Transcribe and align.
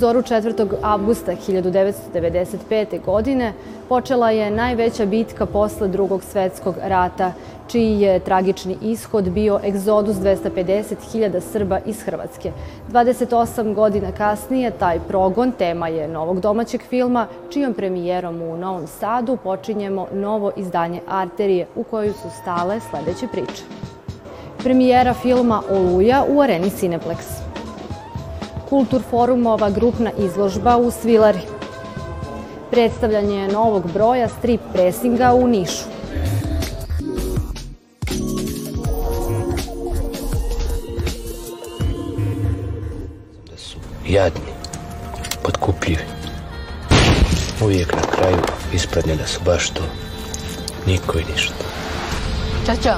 zoru 0.00 0.22
4. 0.22 0.66
avgusta 0.82 1.32
1995. 1.32 3.04
godine 3.04 3.52
počela 3.88 4.30
je 4.30 4.50
najveća 4.50 5.06
bitka 5.06 5.46
posle 5.46 5.88
drugog 5.88 6.22
svetskog 6.22 6.74
rata, 6.82 7.32
čiji 7.68 8.00
je 8.00 8.18
tragični 8.18 8.76
ishod 8.82 9.30
bio 9.30 9.60
egzodus 9.64 10.16
250.000 10.16 11.40
Srba 11.40 11.78
iz 11.86 12.02
Hrvatske. 12.02 12.52
28 12.92 13.74
godina 13.74 14.12
kasnije 14.12 14.70
taj 14.70 15.00
progon 15.08 15.52
tema 15.52 15.88
je 15.88 16.08
novog 16.08 16.40
domaćeg 16.40 16.80
filma, 16.82 17.26
čijom 17.50 17.74
premijerom 17.74 18.42
u 18.42 18.56
Novom 18.56 18.86
Sadu 18.86 19.36
počinjemo 19.36 20.06
novo 20.12 20.52
izdanje 20.56 21.00
Arterije 21.08 21.66
u 21.76 21.82
koju 21.82 22.12
su 22.12 22.30
stale 22.42 22.80
sledeće 22.90 23.26
priče. 23.32 23.62
Premijera 24.58 25.14
filma 25.14 25.62
Oluja 25.70 26.24
u 26.28 26.40
areni 26.40 26.70
Cineplex. 26.70 27.39
Kultur 28.70 29.02
forumova 29.10 29.70
grupna 29.70 30.10
izložba 30.18 30.76
u 30.76 30.90
Svilari. 30.90 31.40
Predstavljanje 32.70 33.48
novog 33.48 33.92
broja 33.92 34.28
strip 34.28 34.60
presinga 34.72 35.32
u 35.34 35.46
Nišu. 35.46 35.84
Da 43.50 43.56
su 43.56 43.78
jadni, 44.08 44.52
podkupljivi. 45.42 46.02
Uvijek 47.62 47.92
na 47.92 48.02
kraju 48.02 48.42
ispadne 48.72 49.16
da 49.16 49.26
su 49.26 49.40
baš 49.44 49.70
to. 49.70 49.82
Niko 50.86 51.18
i 51.18 51.24
ništa. 51.32 51.54
Čača, 52.66 52.96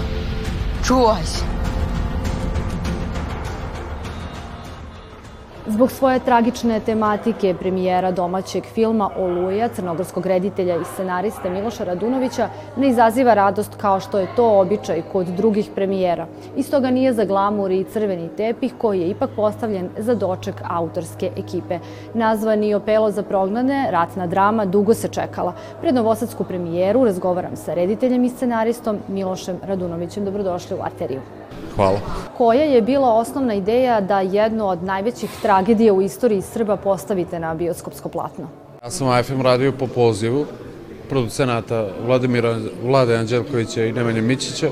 čuvaj 0.86 1.24
se. 1.24 1.61
Zbog 5.66 5.90
svoje 5.90 6.18
tragične 6.18 6.80
tematike 6.80 7.54
premijera 7.54 8.10
domaćeg 8.10 8.64
filma 8.64 9.10
Oluja, 9.18 9.68
crnogorskog 9.68 10.26
reditelja 10.26 10.76
i 10.76 10.84
scenarista 10.84 11.50
Miloša 11.50 11.84
Radunovića, 11.84 12.48
ne 12.76 12.88
izaziva 12.88 13.34
radost 13.34 13.74
kao 13.76 14.00
što 14.00 14.18
je 14.18 14.26
to 14.36 14.60
običaj 14.60 15.02
kod 15.12 15.26
drugih 15.26 15.70
premijera. 15.74 16.26
Iz 16.56 16.70
toga 16.70 16.90
nije 16.90 17.12
za 17.12 17.24
glamur 17.24 17.70
i 17.70 17.84
crveni 17.84 18.28
tepih 18.36 18.74
koji 18.78 19.00
je 19.00 19.08
ipak 19.08 19.30
postavljen 19.36 19.88
za 19.98 20.14
doček 20.14 20.54
autorske 20.68 21.30
ekipe. 21.36 21.78
Nazvani 22.14 22.74
Opelo 22.74 23.10
za 23.10 23.22
prognane, 23.22 23.88
ratna 23.90 24.26
drama 24.26 24.64
dugo 24.64 24.94
se 24.94 25.08
čekala. 25.08 25.52
Pred 25.80 25.94
novosadsku 25.94 26.44
premijeru 26.44 27.04
razgovaram 27.04 27.56
sa 27.56 27.74
rediteljem 27.74 28.24
i 28.24 28.30
scenaristom 28.30 28.98
Milošem 29.08 29.56
Radunovićem. 29.62 30.24
Dobrodošli 30.24 30.76
u 30.76 30.82
Arteriju. 30.82 31.20
Hvala. 31.76 32.00
Koja 32.38 32.62
je 32.62 32.82
bila 32.82 33.14
osnovna 33.14 33.54
ideja 33.54 34.00
da 34.00 34.20
jednu 34.20 34.68
od 34.68 34.82
najvećih 34.82 35.30
tragedija 35.42 35.92
u 35.92 36.02
istoriji 36.02 36.42
Srba 36.42 36.76
postavite 36.76 37.38
na 37.38 37.54
bioskopsko 37.54 38.08
platno? 38.08 38.48
Ja 38.82 38.90
sam 38.90 39.08
AFM 39.08 39.40
radio 39.40 39.72
po 39.72 39.86
pozivu 39.86 40.46
producenata 41.08 41.86
Vladimira 42.06 42.58
Vlade 42.84 43.16
Anđelkovića 43.16 43.84
i 43.84 43.92
Nemanja 43.92 44.22
Mićića 44.22 44.68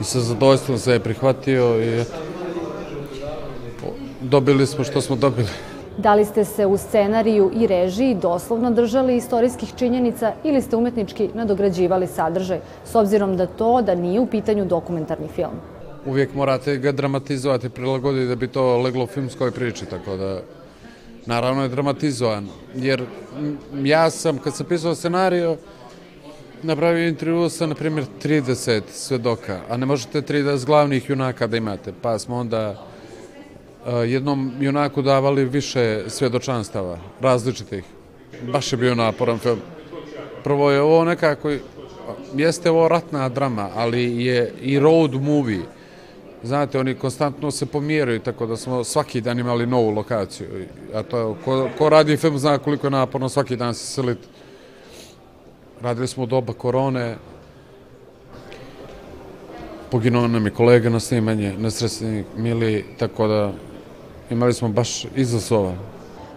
i 0.00 0.04
sa 0.04 0.20
zadovoljstvom 0.20 0.78
se 0.78 0.92
je 0.92 1.00
prihvatio 1.00 1.82
i 1.82 2.00
eto, 2.00 3.86
dobili 4.20 4.66
smo 4.66 4.84
što 4.84 5.00
smo 5.00 5.16
dobili. 5.16 5.48
Da 5.98 6.14
li 6.14 6.24
ste 6.24 6.44
se 6.44 6.66
u 6.66 6.76
scenariju 6.76 7.50
i 7.54 7.66
režiji 7.66 8.14
doslovno 8.14 8.70
držali 8.70 9.16
istorijskih 9.16 9.72
činjenica 9.76 10.32
ili 10.44 10.62
ste 10.62 10.76
umetnički 10.76 11.28
nadograđivali 11.34 12.06
sadržaj, 12.06 12.60
s 12.84 12.94
obzirom 12.94 13.36
da 13.36 13.46
to 13.46 13.82
da 13.82 13.94
nije 13.94 14.20
u 14.20 14.26
pitanju 14.26 14.64
dokumentarni 14.64 15.28
film? 15.28 15.60
Uvijek 16.06 16.34
morate 16.34 16.76
ga 16.76 16.92
dramatizovati, 16.92 17.68
prilagoditi 17.68 18.26
da 18.26 18.34
bi 18.34 18.48
to 18.48 18.78
leglo 18.78 19.04
u 19.04 19.06
filmskoj 19.06 19.50
priči, 19.50 19.86
tako 19.86 20.16
da 20.16 20.40
naravno 21.26 21.62
je 21.62 21.68
dramatizovan. 21.68 22.48
Jer 22.74 23.04
ja 23.82 24.10
sam, 24.10 24.38
kad 24.38 24.56
sam 24.56 24.66
pisao 24.66 24.94
scenario, 24.94 25.56
napravio 26.62 27.08
intervju 27.08 27.48
sa, 27.48 27.66
na 27.66 27.74
primjer, 27.74 28.04
30 28.22 28.82
svedoka, 28.92 29.60
a 29.68 29.76
ne 29.76 29.86
možete 29.86 30.22
30 30.22 30.66
glavnih 30.66 31.10
junaka 31.10 31.46
da 31.46 31.56
imate, 31.56 31.92
pa 32.02 32.18
smo 32.18 32.36
onda 32.36 32.86
jednom 34.06 34.52
junaku 34.60 35.02
davali 35.02 35.44
više 35.44 36.04
svedočanstava, 36.08 36.98
različitih. 37.20 37.84
Baš 38.52 38.72
je 38.72 38.78
bio 38.78 38.94
naporan 38.94 39.38
film. 39.38 39.60
Prvo 40.44 40.70
je 40.70 40.80
ovo 40.80 41.04
nekako, 41.04 41.52
jeste 42.34 42.70
ovo 42.70 42.88
ratna 42.88 43.28
drama, 43.28 43.68
ali 43.74 44.24
je 44.24 44.52
i 44.62 44.78
road 44.78 45.14
movie 45.14 45.60
Znate, 46.42 46.78
oni 46.78 46.94
konstantno 46.94 47.50
se 47.50 47.66
pomjeraju, 47.66 48.20
tako 48.20 48.46
da 48.46 48.56
smo 48.56 48.84
svaki 48.84 49.20
dan 49.20 49.38
imali 49.38 49.66
novu 49.66 49.90
lokaciju. 49.90 50.66
A 50.94 51.02
to, 51.02 51.36
ko, 51.44 51.68
ko 51.78 51.88
radi 51.88 52.16
film 52.16 52.38
zna 52.38 52.58
koliko 52.58 52.86
je 52.86 52.90
naporno 52.90 53.28
svaki 53.28 53.56
dan 53.56 53.74
se 53.74 53.86
seliti. 53.86 54.28
Radili 55.80 56.06
smo 56.06 56.22
u 56.22 56.26
doba 56.26 56.52
korone, 56.52 57.16
poginuo 59.90 60.28
nam 60.28 60.46
je 60.46 60.50
kolega 60.50 60.88
na 60.90 61.00
snimanje, 61.00 61.54
nesrećnik 61.58 62.26
Mili, 62.36 62.84
tako 62.98 63.26
da 63.26 63.52
imali 64.30 64.52
smo 64.52 64.68
baš 64.68 65.04
izazova. 65.16 65.74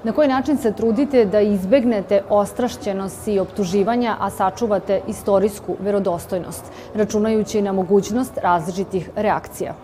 Na 0.03 0.11
koji 0.11 0.27
način 0.27 0.57
se 0.57 0.73
trudite 0.73 1.25
da 1.25 1.41
izbegnete 1.41 2.21
ostrašćenost 2.29 3.27
i 3.27 3.39
optuživanja, 3.39 4.17
a 4.19 4.29
sačuvate 4.29 5.01
istorijsku 5.07 5.75
verodostojnost, 5.79 6.63
računajući 6.93 7.61
na 7.61 7.71
mogućnost 7.71 8.37
različitih 8.37 9.09
reakcija? 9.15 9.75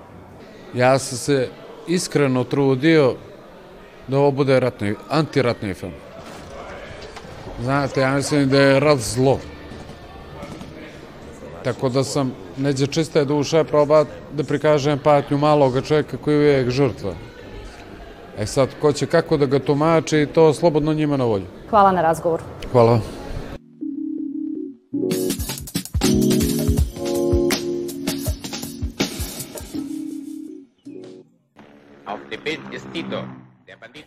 Ja 0.74 1.00
sam 1.00 1.18
se 1.18 1.48
iskreno 1.88 2.44
trudio 2.44 3.16
da 4.08 4.18
ovo 4.18 4.32
bude 4.32 4.60
ratni, 4.60 4.96
antiratni 5.10 5.74
film. 5.74 5.94
Znate, 7.62 8.02
ja 8.02 8.14
mislim 8.14 8.50
da 8.50 8.62
je 8.62 8.80
rat 8.80 9.00
zlo. 9.00 9.40
Tako 11.64 11.90
da 11.90 12.04
sam 12.04 12.34
neđe 12.58 12.88
čiste 12.88 13.26
duše 13.26 13.64
probat 13.64 14.08
da 14.34 14.44
prikažem 14.44 15.00
patnju 15.00 15.38
malog 15.38 15.82
čovjeka 15.88 16.18
koji 16.18 16.34
je 16.34 16.40
uvijek 16.40 16.70
žrtva. 16.70 17.14
E 18.38 18.46
sad, 18.46 18.70
ko 18.82 18.94
će 18.94 19.06
kako 19.06 19.38
da 19.38 19.46
ga 19.46 19.60
tumači, 19.60 20.28
to 20.34 20.54
slobodno 20.54 20.94
njima 20.94 21.18
na 21.18 21.26
volju. 21.26 21.46
Hvala 21.70 21.92
na 21.92 22.02
razgovor. 22.02 22.42
Hvala. 22.72 23.00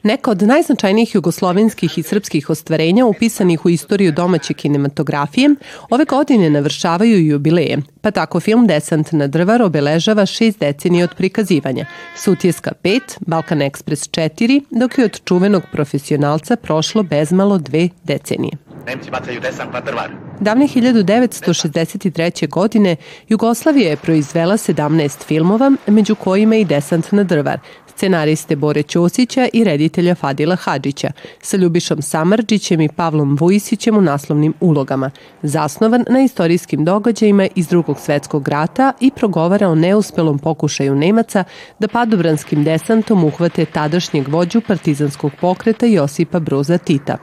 Neka 0.02 0.30
od 0.30 0.42
najznačajnijih 0.42 1.14
jugoslovenskih 1.14 1.98
i 1.98 2.02
srpskih 2.02 2.50
ostvarenja 2.50 3.06
upisanih 3.06 3.66
u 3.66 3.68
istoriju 3.68 4.12
domaće 4.12 4.54
kinematografije 4.54 5.54
ove 5.90 6.04
godine 6.04 6.50
navršavaju 6.50 7.26
jubileje, 7.26 7.78
pa 8.00 8.10
tako 8.10 8.40
film 8.40 8.66
Desant 8.66 9.12
na 9.12 9.26
drvar 9.26 9.62
obeležava 9.62 10.26
šest 10.26 10.60
decenije 10.60 11.04
od 11.04 11.14
prikazivanja, 11.14 11.86
Sutjeska 12.16 12.72
5, 12.84 13.00
Balkan 13.20 13.58
Express 13.58 14.10
4, 14.10 14.62
dok 14.70 14.98
je 14.98 15.04
od 15.04 15.20
čuvenog 15.24 15.62
profesionalca 15.72 16.56
prošlo 16.56 17.02
bezmalo 17.02 17.58
dve 17.58 17.88
decenije. 18.04 18.52
Nemci 18.86 19.10
bacaju 19.10 19.40
desant 19.40 19.72
na 19.72 19.80
drvar. 19.80 20.31
Davne 20.41 20.66
1963. 20.66 22.48
godine 22.48 22.97
Jugoslavija 23.28 23.91
je 23.91 23.97
proizvela 23.97 24.56
17 24.56 25.25
filmova, 25.26 25.72
među 25.87 26.15
kojima 26.15 26.56
i 26.56 26.65
Desant 26.65 27.12
na 27.12 27.25
drvar, 27.25 27.59
scenariste 27.97 28.56
Bore 28.56 28.82
Ćosića 28.82 29.48
i 29.53 29.65
reditelja 29.65 30.15
Fadila 30.15 30.56
Hadžića, 30.56 31.10
sa 31.41 31.56
Ljubišom 31.56 32.03
Samarđićem 32.03 32.81
i 32.81 32.88
Pavlom 32.88 33.37
Vujisićem 33.41 33.96
u 33.96 34.00
naslovnim 34.00 34.55
ulogama, 34.61 35.11
zasnovan 35.43 36.05
na 36.11 36.23
istorijskim 36.23 36.85
događajima 36.85 37.49
iz 37.55 37.69
drugog 37.69 38.00
svetskog 38.00 38.49
rata 38.49 38.93
i 39.00 39.11
progovara 39.11 39.69
o 39.69 39.75
neuspelom 39.75 40.38
pokušaju 40.38 40.94
Nemaca 40.94 41.44
da 41.78 41.88
padobranskim 41.88 42.64
desantom 42.64 43.25
uhvate 43.25 43.64
tadašnjeg 43.64 44.28
vođu 44.28 44.61
partizanskog 44.61 45.32
pokreta 45.40 45.87
Josipa 45.87 46.40
Broza 46.40 46.78
Tita. 46.78 47.17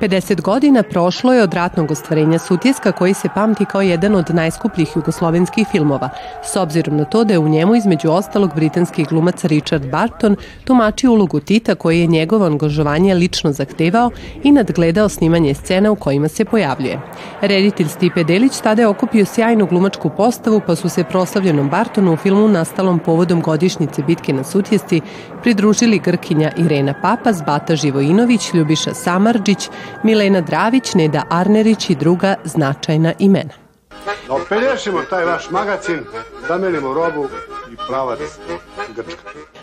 50 0.00 0.40
godina 0.40 0.82
prošlo 0.82 1.32
je 1.32 1.42
od 1.42 1.54
ratnog 1.54 1.90
ostvarenja 1.90 2.38
Sutjeska 2.38 2.92
koji 2.92 3.14
se 3.14 3.28
pamti 3.34 3.64
kao 3.64 3.82
jedan 3.82 4.14
od 4.14 4.34
najskupljih 4.34 4.96
jugoslovenskih 4.96 5.66
filmova, 5.70 6.08
s 6.44 6.56
obzirom 6.56 6.96
na 6.96 7.04
to 7.04 7.24
da 7.24 7.32
je 7.32 7.38
u 7.38 7.48
njemu 7.48 7.74
između 7.74 8.10
ostalog 8.10 8.54
britanski 8.54 9.04
glumac 9.04 9.44
Richard 9.44 9.90
Barton 9.90 10.36
tumačio 10.64 11.12
ulogu 11.12 11.40
Tita 11.40 11.74
koji 11.74 12.00
je 12.00 12.06
njegovo 12.06 12.46
angažovanje 12.46 13.14
lično 13.14 13.52
zahtevao 13.52 14.10
i 14.42 14.52
nadgledao 14.52 15.08
snimanje 15.08 15.54
scena 15.54 15.90
u 15.90 15.96
kojima 15.96 16.28
se 16.28 16.44
pojavljuje. 16.44 17.00
Reditelj 17.40 17.88
Stipe 17.88 18.24
Delić 18.24 18.60
tada 18.60 18.82
je 18.82 18.88
okupio 18.88 19.24
sjajnu 19.24 19.66
glumačku 19.66 20.10
postavu 20.10 20.60
pa 20.66 20.76
su 20.76 20.88
se 20.88 21.04
proslavljenom 21.04 21.68
Bartonu 21.68 22.12
u 22.12 22.16
filmu 22.16 22.48
nastalom 22.48 22.98
povodom 22.98 23.40
godišnjice 23.40 24.02
bitke 24.02 24.32
na 24.32 24.44
Sutjesci 24.44 25.00
pridružili 25.42 25.98
Grkinja 25.98 26.52
Irena 26.56 26.94
Papas, 27.02 27.42
Bata 27.46 27.76
Živojinović, 27.76 28.54
Ljubiša 28.54 28.94
Samarđić, 28.94 29.68
Milena 30.02 30.40
Dravić, 30.40 30.94
Neda 30.94 31.22
Arnerić 31.30 31.90
i 31.90 31.94
druga 31.94 32.34
značajna 32.44 33.12
imena. 33.18 33.54
Da 34.28 34.34
opelješimo 34.34 35.02
taj 35.10 35.24
vaš 35.24 35.50
magacin, 35.50 36.00
zamenimo 36.48 36.94
robu 36.94 37.28
i 37.72 37.76
pravac 37.88 38.20
Grčka. 38.96 39.22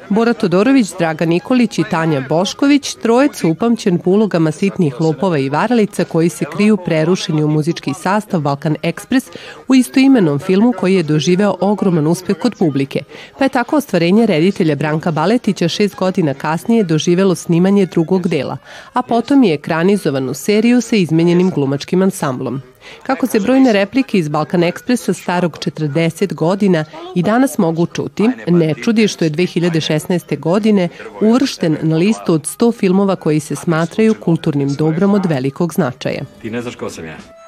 Bora 0.09 0.33
Todorović, 0.33 0.91
Draga 0.99 1.25
Nikolić 1.25 1.79
i 1.79 1.83
Tanja 1.91 2.21
Bošković, 2.29 2.95
trojec 2.95 3.43
upamćen 3.43 3.97
po 3.97 4.09
ulogama 4.09 4.51
sitnih 4.51 5.01
lopova 5.01 5.37
i 5.37 5.49
varalica 5.49 6.03
koji 6.03 6.29
se 6.29 6.45
kriju 6.55 6.77
prerušeni 6.77 7.43
u 7.43 7.47
muzički 7.47 7.93
sastav 7.93 8.41
Balkan 8.41 8.75
Express 8.83 9.29
u 9.67 9.75
istoimenom 9.75 10.39
filmu 10.39 10.73
koji 10.79 10.95
je 10.95 11.03
doživeo 11.03 11.55
ogroman 11.59 12.07
uspeh 12.07 12.37
kod 12.37 12.55
publike, 12.55 12.99
pa 13.37 13.45
je 13.45 13.49
tako 13.49 13.77
ostvarenje 13.77 14.25
reditelja 14.25 14.75
Branka 14.75 15.11
Baletića 15.11 15.67
šest 15.67 15.95
godina 15.95 16.33
kasnije 16.33 16.83
doživelo 16.83 17.35
snimanje 17.35 17.85
drugog 17.85 18.27
dela, 18.27 18.57
a 18.93 19.01
potom 19.01 19.43
je 19.43 19.53
ekranizovan 19.53 20.29
u 20.29 20.33
seriju 20.33 20.81
sa 20.81 20.95
izmenjenim 20.95 21.49
glumačkim 21.49 22.01
ansamblom. 22.01 22.61
Kako 23.03 23.27
se 23.27 23.39
brojne 23.39 23.73
replike 23.73 24.17
iz 24.17 24.29
Balkan 24.29 24.63
Ekspresa 24.63 25.13
starog 25.13 25.57
40 25.57 26.33
godina 26.33 26.85
i 27.15 27.23
danas 27.23 27.57
mogu 27.57 27.85
čuti, 27.85 28.29
ne 28.47 28.73
čudi 28.83 29.07
što 29.07 29.25
je 29.25 29.31
2016. 29.31 30.39
godine 30.39 30.89
uvršten 31.21 31.77
na 31.81 31.97
listu 31.97 32.33
od 32.33 32.41
100 32.41 32.79
filmova 32.79 33.15
koji 33.15 33.39
se 33.39 33.55
smatraju 33.55 34.15
kulturnim 34.19 34.73
dobrom 34.73 35.13
od 35.13 35.25
velikog 35.25 35.73
značaja. 35.73 36.21
Ti 36.41 36.49
ne 36.49 36.61
znaš 36.61 36.75
ko 36.75 36.89
sam 36.89 37.05
ja. 37.05 37.42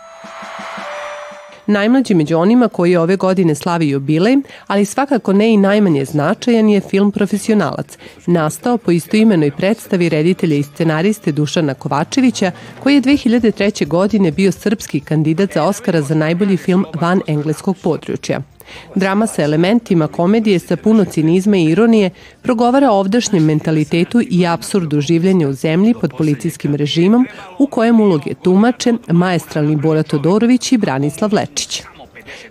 Najmlađi 1.68 2.14
među 2.14 2.38
onima 2.38 2.68
koji 2.68 2.96
ove 2.96 3.16
godine 3.16 3.56
slavi 3.56 3.90
jubilej, 3.90 4.36
ali 4.68 4.86
svakako 4.86 5.34
ne 5.34 5.54
i 5.54 5.58
najmanje 5.58 6.06
značajan 6.06 6.70
je 6.70 6.82
film 6.82 7.12
Profesionalac, 7.12 7.98
nastao 8.26 8.78
po 8.78 8.92
istoimenoj 8.92 9.52
predstavi 9.52 10.10
reditelja 10.10 10.56
i 10.56 10.64
scenariste 10.64 11.32
Dušana 11.32 11.74
Kovačevića, 11.74 12.52
koji 12.84 12.96
je 12.96 13.02
2003. 13.02 13.88
godine 13.88 14.32
bio 14.32 14.52
srpski 14.52 15.00
kandidat 15.00 15.54
za 15.54 15.64
Oscara 15.64 16.02
za 16.02 16.16
najbolji 16.16 16.58
film 16.58 16.86
van 16.94 17.22
engleskog 17.28 17.78
područja. 17.84 18.55
Drama 18.96 19.28
sa 19.28 19.44
elementima 19.44 20.08
komedije 20.08 20.60
sa 20.60 20.76
puno 20.76 21.06
cinizma 21.06 21.58
i 21.58 21.66
ironije 21.66 22.10
progovara 22.42 22.92
o 22.92 23.00
ovdašnjem 23.00 23.44
mentalitetu 23.44 24.22
i 24.30 24.46
absurdu 24.48 25.02
življenja 25.02 25.48
u 25.50 25.54
zemlji 25.54 25.94
pod 26.02 26.14
policijskim 26.18 26.76
režimom 26.76 27.28
u 27.60 27.68
kojem 27.68 28.00
uloge 28.00 28.34
tumače 28.34 28.94
maestralni 29.08 29.76
Bora 29.76 30.04
Todorović 30.04 30.72
i 30.72 30.78
Branislav 30.78 31.34
Lečić. 31.34 31.84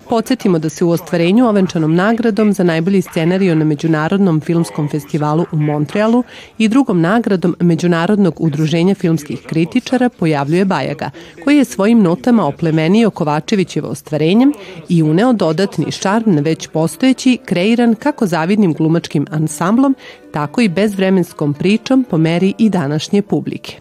Podsjetimo 0.08 0.58
da 0.58 0.68
se 0.68 0.84
u 0.84 0.90
ostvarenju 0.90 1.46
ovenčanom 1.46 1.94
nagradom 1.94 2.52
za 2.52 2.64
najbolji 2.64 3.02
scenariju 3.02 3.56
na 3.56 3.64
Međunarodnom 3.64 4.40
filmskom 4.40 4.88
festivalu 4.88 5.46
u 5.52 5.56
Montrealu 5.56 6.24
i 6.58 6.68
drugom 6.68 7.00
nagradom 7.00 7.56
Međunarodnog 7.60 8.40
udruženja 8.40 8.94
filmskih 8.94 9.42
kritičara 9.46 10.08
pojavljuje 10.08 10.64
Bajaga, 10.64 11.10
koji 11.44 11.56
je 11.56 11.64
svojim 11.64 12.02
notama 12.02 12.46
oplemenio 12.46 13.10
Kovačevićevo 13.10 13.88
ostvarenjem 13.88 14.52
i 14.88 15.02
uneo 15.02 15.32
dodatni 15.32 15.92
šarm 15.92 16.34
na 16.34 16.40
već 16.40 16.68
postojeći, 16.68 17.38
kreiran 17.44 17.94
kako 17.94 18.26
zavidnim 18.26 18.72
glumačkim 18.72 19.26
ansamblom, 19.30 19.94
tako 20.32 20.60
i 20.60 20.68
bezvremenskom 20.68 21.54
pričom 21.54 22.04
po 22.10 22.18
meri 22.18 22.54
i 22.58 22.70
današnje 22.70 23.22
publike. 23.22 23.80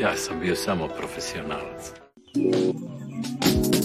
Ja 0.00 0.16
sam 0.16 0.40
bio 0.40 0.56
samo 0.56 0.88
profesionalac. 0.98 1.92
U 3.20 3.79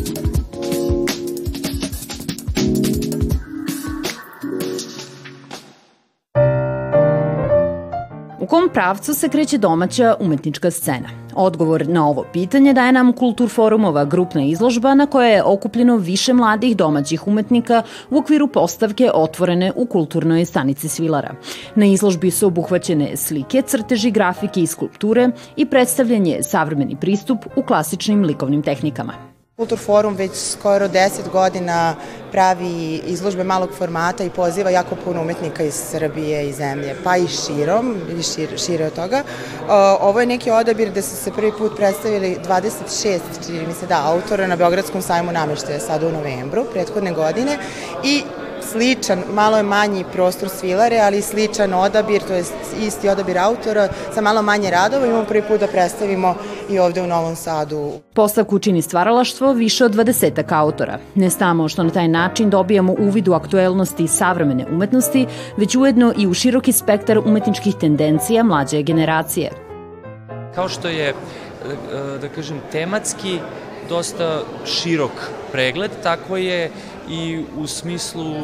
kom 8.55 8.69
pravcu 8.73 9.13
se 9.13 9.29
kreće 9.29 9.57
domaća 9.57 10.15
umetnička 10.19 10.71
scena? 10.71 11.09
Odgovor 11.33 11.87
na 11.87 12.07
ovo 12.07 12.25
pitanje 12.33 12.73
daje 12.73 12.91
nam 12.91 13.13
Kultur 13.13 13.49
forumova 13.49 14.05
grupna 14.05 14.43
izložba 14.43 14.93
na 14.93 15.05
kojoj 15.05 15.33
je 15.33 15.43
okupljeno 15.43 15.97
više 15.97 16.33
mladih 16.33 16.77
domaćih 16.77 17.27
umetnika 17.27 17.83
u 18.09 18.17
okviru 18.17 18.47
postavke 18.47 19.11
otvorene 19.13 19.71
u 19.75 19.85
kulturnoj 19.85 20.45
stanici 20.45 20.87
Svilara. 20.87 21.35
Na 21.75 21.85
izložbi 21.85 22.31
su 22.31 22.47
obuhvaćene 22.47 23.17
slike, 23.17 23.61
crteži, 23.61 24.11
grafike 24.11 24.61
i 24.61 24.67
skulpture 24.67 25.29
i 25.55 25.65
predstavljanje 25.65 26.39
savremeni 26.43 26.95
pristup 27.01 27.39
u 27.55 27.63
klasičnim 27.63 28.23
likovnim 28.23 28.61
tehnikama. 28.61 29.34
Kultur 29.57 29.79
forum 29.79 30.15
već 30.15 30.31
skoro 30.35 30.87
10 30.87 31.29
godina 31.31 31.95
pravi 32.31 33.01
izložbe 33.05 33.43
malog 33.43 33.69
formata 33.77 34.23
i 34.23 34.29
poziva 34.29 34.69
jako 34.69 34.95
puno 34.95 35.21
umetnika 35.21 35.63
iz 35.63 35.73
Srbije 35.73 36.49
i 36.49 36.53
zemlje, 36.53 36.95
pa 37.03 37.17
i 37.17 37.27
širom, 37.27 37.95
ili 38.09 38.23
šir, 38.23 38.59
šire 38.65 38.85
od 38.85 38.93
toga. 38.93 39.23
Ovo 39.99 40.19
je 40.19 40.25
neki 40.25 40.51
odabir 40.51 40.89
gde 40.89 41.01
su 41.01 41.15
se 41.15 41.31
prvi 41.31 41.51
put 41.57 41.75
predstavili 41.75 42.37
26, 42.47 43.19
čini 43.45 43.67
mi 43.67 43.73
se 43.73 43.87
da, 43.87 44.01
autora 44.05 44.47
na 44.47 44.55
Beogradskom 44.55 45.01
sajmu 45.01 45.31
nameštaja 45.31 45.79
sada 45.79 46.07
u 46.07 46.11
novembru 46.11 46.65
prethodne 46.73 47.11
godine 47.11 47.57
i 48.03 48.23
sličan, 48.71 49.23
malo 49.33 49.57
je 49.57 49.63
manji 49.63 50.05
prostor 50.13 50.49
svilare, 50.49 50.99
ali 50.99 51.21
sličan 51.21 51.73
odabir, 51.73 52.23
to 52.27 52.33
je 52.33 52.43
isti 52.79 53.09
odabir 53.09 53.37
autora, 53.37 53.89
sa 54.13 54.21
malo 54.21 54.41
manje 54.41 54.71
radova. 54.71 55.05
Imamo 55.05 55.25
prvi 55.25 55.41
put 55.41 55.59
da 55.59 55.67
predstavimo 55.67 56.35
i 56.69 56.79
ovde 56.79 57.01
u 57.01 57.07
Novom 57.07 57.35
Sadu. 57.35 57.91
Postavku 58.13 58.59
čini 58.59 58.81
stvaralaštvo 58.81 59.53
više 59.53 59.85
od 59.85 59.95
20 59.95 60.43
autora. 60.49 60.99
Ne 61.15 61.29
samo 61.29 61.69
što 61.69 61.83
na 61.83 61.89
taj 61.89 62.07
način 62.07 62.49
dobijamo 62.49 62.95
uvid 62.99 63.27
u 63.27 63.33
aktuelnosti 63.33 64.07
savremene 64.07 64.65
umetnosti, 64.71 65.25
već 65.57 65.75
ujedno 65.75 66.13
i 66.17 66.27
u 66.27 66.33
široki 66.33 66.71
spektar 66.71 67.19
umetničkih 67.19 67.75
tendencija 67.75 68.43
mlađe 68.43 68.81
generacije. 68.81 69.51
Kao 70.55 70.69
što 70.69 70.87
je, 70.87 71.13
da 72.21 72.29
kažem, 72.35 72.61
tematski 72.71 73.39
dosta 73.89 74.41
širok 74.65 75.11
pregled, 75.51 75.91
tako 76.03 76.37
je 76.37 76.71
i 77.09 77.43
u 77.57 77.67
smislu 77.67 78.35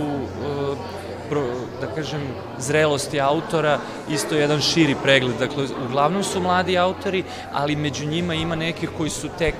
da 1.81 1.87
kažem, 1.95 2.21
zrelosti 2.59 3.21
autora, 3.21 3.79
isto 4.09 4.35
jedan 4.35 4.61
širi 4.61 4.95
pregled. 5.03 5.35
Dakle, 5.39 5.65
uglavnom 5.87 6.23
su 6.23 6.39
mladi 6.39 6.77
autori, 6.77 7.23
ali 7.53 7.75
među 7.75 8.05
njima 8.05 8.33
ima 8.33 8.55
nekih 8.55 8.89
koji 8.97 9.09
su 9.09 9.27
tek 9.37 9.55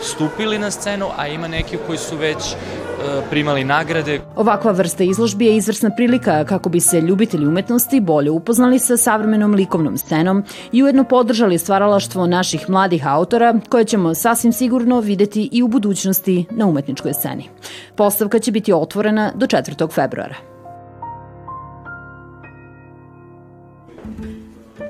stupili 0.00 0.58
na 0.58 0.70
scenu, 0.70 1.06
a 1.16 1.28
ima 1.28 1.48
nekih 1.48 1.78
koji 1.86 1.98
su 1.98 2.16
već 2.16 2.36
e, 2.36 2.56
primali 3.30 3.64
nagrade. 3.64 4.20
Ovakva 4.36 4.72
vrsta 4.72 5.04
izložbi 5.04 5.46
je 5.46 5.56
izvrsna 5.56 5.90
prilika 5.96 6.44
kako 6.44 6.68
bi 6.68 6.80
se 6.80 7.00
ljubitelji 7.00 7.46
umetnosti 7.46 8.00
bolje 8.00 8.30
upoznali 8.30 8.78
sa 8.78 8.96
savremenom 8.96 9.54
likovnom 9.54 9.98
scenom 9.98 10.44
i 10.72 10.82
ujedno 10.82 11.04
podržali 11.04 11.58
stvaralaštvo 11.58 12.26
naših 12.26 12.70
mladih 12.70 13.06
autora 13.06 13.54
koje 13.68 13.84
ćemo 13.84 14.14
sasvim 14.14 14.52
sigurno 14.52 15.00
videti 15.00 15.48
i 15.52 15.62
u 15.62 15.68
budućnosti 15.68 16.44
na 16.50 16.66
umetničkoj 16.66 17.12
sceni. 17.12 17.48
Postavka 17.96 18.38
će 18.38 18.52
biti 18.52 18.72
otvorena 18.72 19.32
do 19.34 19.46
4. 19.46 19.92
februara. 19.92 20.55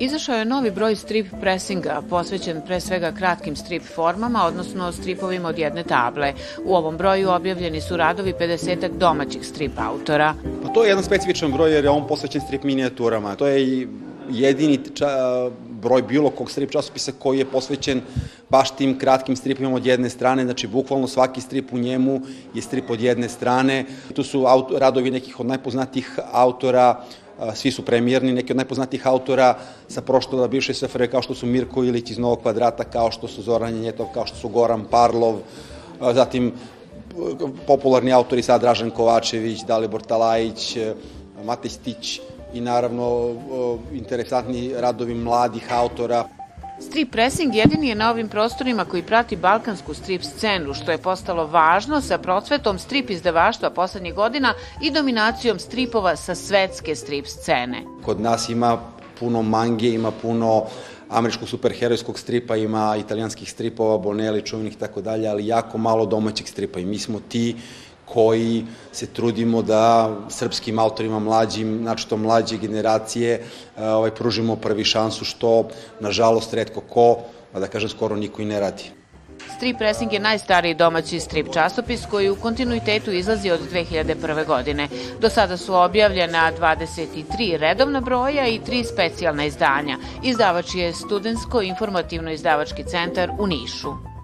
Izašao 0.00 0.37
je 0.37 0.45
novi 0.45 0.71
broj 0.71 0.97
strip 0.97 1.26
pressinga, 1.40 2.02
posvećen 2.11 2.62
pre 2.66 2.81
svega 2.81 3.12
kratkim 3.12 3.57
strip 3.57 3.83
formama, 3.95 4.45
odnosno 4.47 4.93
stripovima 4.93 5.49
od 5.49 5.59
jedne 5.59 5.85
table. 5.85 6.33
U 6.64 6.75
ovom 6.75 6.97
broju 6.97 7.31
objavljeni 7.31 7.81
su 7.81 7.97
radovi 7.97 8.33
50 8.40 8.88
domaćih 8.99 9.47
strip 9.47 9.73
autora. 9.78 10.35
Pa 10.62 10.69
to 10.69 10.85
je 10.85 10.88
jedan 10.88 11.05
specifičan 11.05 11.52
broj 11.52 11.73
jer 11.73 11.85
je 11.85 11.90
on 11.90 12.07
posvećen 12.07 12.40
strip 12.40 12.62
minijaturama. 12.62 13.35
To 13.35 13.47
je 13.47 13.62
i 13.62 13.87
jedini 14.31 14.78
ča, 14.95 15.07
broj 15.83 16.02
bilo 16.02 16.31
kog 16.31 16.50
strip 16.50 16.71
časopisa 16.71 17.12
koji 17.19 17.38
je 17.38 17.45
posvećen 17.45 18.00
baš 18.50 18.76
tim 18.76 18.99
kratkim 18.99 19.37
stripima 19.37 19.75
od 19.75 19.87
jedne 19.87 20.11
strane, 20.11 20.45
znači 20.45 20.66
bukvalno 20.66 21.07
svaki 21.07 21.40
strip 21.40 21.73
u 21.73 21.78
njemu 21.78 22.21
je 22.55 22.62
strip 22.62 22.90
od 22.90 23.00
jedne 23.00 23.28
strane. 23.28 23.85
Tu 24.14 24.23
su 24.23 24.45
radovi 24.78 25.11
nekih 25.11 25.40
od 25.40 25.47
najpoznatijih 25.47 26.19
autora, 26.33 27.05
svi 27.55 27.71
su 27.71 27.85
premijerni, 27.85 28.33
neki 28.33 28.52
od 28.52 28.57
najpoznatijih 28.57 29.07
autora 29.07 29.59
sa 29.88 30.00
prošloga 30.00 30.49
bivše 30.49 30.75
SFRJ, 30.75 31.07
kao 31.07 31.23
što 31.23 31.35
su 31.35 31.47
Mirko 31.47 31.85
Ilić 31.85 32.11
iz 32.11 32.19
Novog 32.19 32.43
kvadrata, 32.43 32.85
kao 32.85 33.11
što 33.11 33.28
su 33.28 33.43
Zoran 33.43 33.75
Njetov, 33.75 34.07
kao 34.14 34.26
što 34.26 34.37
su 34.37 34.49
Goran 34.49 34.85
Parlov, 34.90 35.38
zatim 36.00 36.52
popularni 37.66 38.12
autori 38.12 38.43
sad 38.43 38.61
Dražan 38.61 38.90
Kovačević, 38.90 39.64
Dalibor 39.64 40.02
Talajić, 40.02 40.76
Matej 41.45 41.71
Stić 41.71 42.21
i 42.55 42.61
naravno 42.61 43.35
interesantni 43.93 44.73
radovi 44.76 45.14
mladih 45.14 45.73
autora. 45.73 46.25
Strip 46.80 47.11
pressing 47.12 47.54
jedini 47.54 47.88
je 47.88 47.95
na 47.95 48.11
ovim 48.11 48.28
prostorima 48.28 48.85
koji 48.85 49.02
prati 49.02 49.37
balkansku 49.37 49.95
strip 49.95 50.23
scenu, 50.23 50.75
što 50.75 50.92
je 50.92 50.99
postalo 50.99 51.47
važno 51.47 52.00
sa 52.00 52.18
procvetom 52.18 52.78
strip 52.78 53.11
izdavaštva 53.11 53.71
poslednjih 53.71 54.14
godina 54.14 54.54
i 54.83 54.90
dominacijom 54.90 55.59
stripova 55.59 56.16
sa 56.16 56.35
svetske 56.35 56.95
strip 56.95 57.26
scene. 57.26 57.83
Kod 58.04 58.21
nas 58.21 58.49
ima 58.49 58.78
puno 59.21 59.42
mange, 59.42 59.88
ima 59.88 60.11
puno 60.11 60.64
američkog 61.09 61.49
superherojskog 61.49 62.18
stripa, 62.18 62.56
ima 62.56 62.97
italijanskih 62.97 63.50
stripova, 63.50 63.99
Bonelli, 63.99 64.42
čuvenih 64.42 64.73
i 64.73 64.78
tako 64.78 65.00
dalje, 65.00 65.28
ali 65.28 65.47
jako 65.47 65.78
malo 65.78 66.06
domaćeg 66.06 66.49
stripa 66.49 66.80
i 66.80 66.85
mi 66.85 66.99
smo 66.99 67.21
ti 67.28 67.56
koji 68.07 68.65
se 68.93 69.07
trudimo 69.07 69.63
da 69.63 70.17
srpskim 70.29 70.79
autorima 70.79 71.19
mlađim, 71.19 71.79
znači 71.83 72.09
to 72.09 72.17
mlađe 72.17 72.57
generacije, 72.57 73.45
e, 73.77 73.89
ovaj, 73.89 74.11
pružimo 74.11 74.57
prvi 74.57 74.85
šansu 74.85 75.25
što, 75.25 75.69
nažalost, 76.01 76.55
redko 76.55 76.81
ko, 76.81 77.19
da 77.53 77.67
kažem, 77.67 77.89
skoro 77.89 78.17
niko 78.17 78.43
i 78.43 78.45
ne 78.45 78.61
radi. 78.61 78.91
Strip 79.57 79.79
Pressing 79.79 80.13
je 80.13 80.21
najstariji 80.21 80.75
domaći 80.75 81.21
strip 81.21 81.47
časopis 81.53 82.07
koji 82.11 82.31
u 82.31 82.37
kontinuitetu 82.37 83.13
izlazi 83.13 83.51
od 83.51 83.61
2001. 83.73 84.47
godine. 84.47 84.89
Do 85.21 85.31
sada 85.31 85.57
su 85.57 85.75
objavljena 85.75 86.53
23 86.61 87.57
redovna 87.57 88.01
broja 88.01 88.49
i 88.49 88.61
3 88.61 88.85
specijalna 88.85 89.45
izdanja. 89.45 89.99
Izdavač 90.23 90.75
je 90.75 90.93
Studensko-informativno 90.93 92.33
izdavački 92.33 92.85
centar 92.85 93.31
u 93.39 93.47
Nišu. 93.47 94.15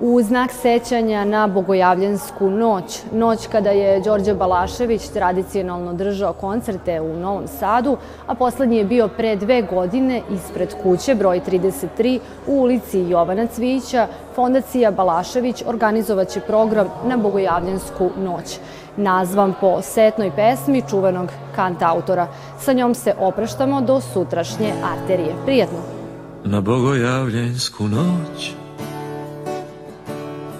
U 0.00 0.22
znak 0.22 0.50
sećanja 0.52 1.24
na 1.24 1.46
Bogojavljensku 1.46 2.50
noć, 2.50 3.02
noć 3.12 3.46
kada 3.46 3.70
je 3.70 4.00
Đorđe 4.00 4.34
Balašević 4.34 5.08
tradicionalno 5.08 5.92
držao 5.92 6.32
koncerte 6.32 7.00
u 7.00 7.16
Novom 7.16 7.48
Sadu, 7.48 7.96
a 8.26 8.34
poslednji 8.34 8.76
je 8.76 8.84
bio 8.84 9.08
pre 9.08 9.36
dve 9.36 9.62
godine 9.62 10.22
ispred 10.30 10.74
kuće 10.82 11.14
broj 11.14 11.40
33 11.46 12.18
u 12.46 12.52
ulici 12.52 13.00
Jovana 13.00 13.46
Cvića, 13.46 14.06
Fondacija 14.34 14.90
Balašević 14.90 15.62
organizovaće 15.66 16.40
program 16.40 16.86
na 17.06 17.16
Bogojavljensku 17.16 18.10
noć, 18.18 18.58
nazvan 18.96 19.54
po 19.60 19.82
setnoj 19.82 20.30
pesmi 20.36 20.82
čuvenog 20.90 21.28
kanta 21.56 21.88
autora. 21.88 22.26
Sa 22.60 22.72
njom 22.72 22.94
se 22.94 23.14
opraštamo 23.20 23.80
do 23.80 24.00
sutrašnje 24.00 24.72
arterije. 24.84 25.34
Prijetno! 25.44 25.78
Na 26.44 26.60
Bogojavljensku 26.60 27.84
noć 27.84 28.57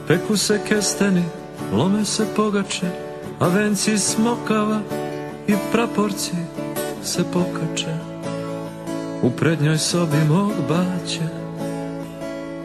Peku 0.08 0.36
se 0.36 0.60
kesteni, 0.68 1.24
lome 1.72 2.04
se 2.04 2.26
pogače, 2.36 2.86
a 3.38 3.48
venci 3.48 3.98
smokava 3.98 4.80
i 5.48 5.54
praporci 5.72 6.32
se 7.02 7.24
pokače. 7.32 7.96
U 9.22 9.30
prednjoj 9.30 9.78
sobi 9.78 10.16
mog 10.28 10.52
baće, 10.68 11.28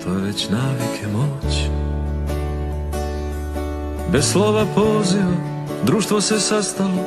to 0.04 0.10
je 0.14 0.22
već 0.22 0.50
navike 0.50 1.08
moć. 1.14 1.56
Bez 4.12 4.32
slova 4.32 4.66
poziva, 4.76 5.36
društvo 5.84 6.22
se 6.22 6.40
sastalo, 6.40 7.06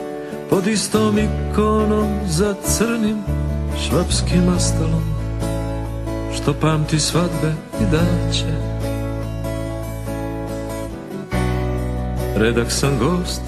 pod 0.50 0.66
istom 0.66 1.19
ikonom 1.19 2.19
za 2.26 2.55
crnim 2.64 3.19
švapskim 3.88 4.49
astalom, 4.57 5.05
što 6.35 6.55
pamti 6.55 7.00
svadbe 7.00 7.55
i 7.81 7.85
daće. 7.85 8.75
Redak 12.38 12.73
sam 12.73 12.99
gost 12.99 13.43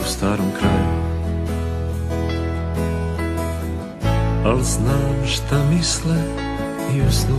u 0.00 0.04
starom 0.04 0.46
kraju. 0.58 0.84
Al 4.44 4.62
znam 4.62 5.26
šta 5.26 5.64
misle 5.74 6.16
i 6.96 7.00
u 7.00 7.12
snu 7.12 7.38